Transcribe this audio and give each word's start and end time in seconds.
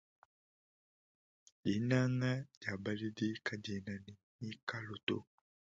Dinanga 1.63 2.31
dia 2.61 2.73
baledi 2.83 3.27
kadiena 3.45 3.93
ne 4.05 4.13
mikalu 4.39 4.95
to. 5.07 5.17